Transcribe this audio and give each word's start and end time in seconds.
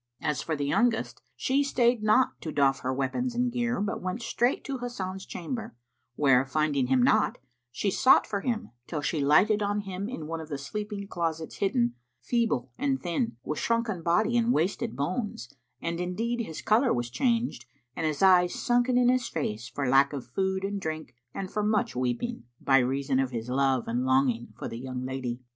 As 0.19 0.41
for 0.41 0.55
the 0.55 0.65
youngest, 0.65 1.21
she 1.35 1.63
stayed 1.63 2.01
not 2.01 2.41
to 2.41 2.51
doff 2.51 2.79
her 2.79 2.91
weapons 2.91 3.35
and 3.35 3.51
gear, 3.51 3.79
but 3.79 4.01
went 4.01 4.23
straight 4.23 4.63
to 4.63 4.79
Hasan's 4.79 5.27
chamber, 5.27 5.75
where 6.15 6.43
finding 6.43 6.87
him 6.87 7.03
not, 7.03 7.37
she 7.71 7.91
sought 7.91 8.25
for 8.25 8.41
him, 8.41 8.71
till 8.87 9.01
she 9.01 9.21
lighted 9.23 9.61
on 9.61 9.81
him 9.81 10.09
in 10.09 10.25
one 10.25 10.41
of 10.41 10.49
the 10.49 10.57
sleeping 10.57 11.07
closets 11.07 11.57
hidden, 11.57 11.93
feeble 12.19 12.71
and 12.79 12.99
thin, 13.03 13.37
with 13.43 13.59
shrunken 13.59 14.01
body 14.01 14.35
and 14.35 14.51
wasted 14.51 14.95
bones 14.95 15.53
and 15.83 15.99
indeed 15.99 16.39
his 16.47 16.63
colour 16.63 16.91
was 16.91 17.11
changed 17.11 17.67
and 17.95 18.07
his 18.07 18.23
eyes 18.23 18.55
sunken 18.55 18.97
in 18.97 19.07
his 19.07 19.27
face 19.27 19.69
for 19.69 19.87
lack 19.87 20.13
of 20.13 20.25
food 20.25 20.63
and 20.65 20.81
drink 20.81 21.13
and 21.31 21.51
for 21.51 21.61
much 21.61 21.95
weeping, 21.95 22.41
by 22.59 22.79
reason 22.79 23.19
of 23.19 23.29
his 23.29 23.49
love 23.49 23.83
and 23.87 24.03
longing 24.03 24.51
for 24.57 24.67
the 24.67 24.79
young 24.79 25.05
lady. 25.05 25.41